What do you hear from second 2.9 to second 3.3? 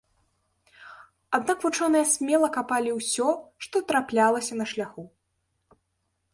ўсё,